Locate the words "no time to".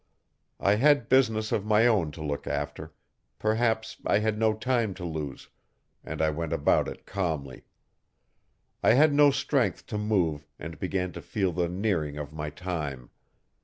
4.39-5.05